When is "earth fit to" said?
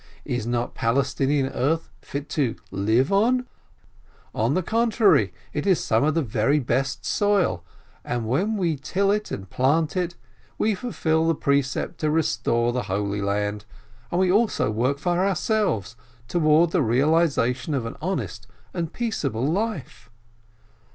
1.53-2.55